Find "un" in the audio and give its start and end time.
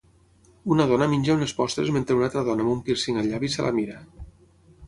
2.75-2.81